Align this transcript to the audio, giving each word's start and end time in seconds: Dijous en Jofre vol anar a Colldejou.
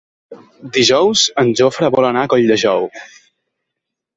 Dijous 0.77 1.25
en 1.43 1.53
Jofre 1.61 1.91
vol 1.99 2.07
anar 2.09 2.25
a 2.25 2.31
Colldejou. 2.33 2.91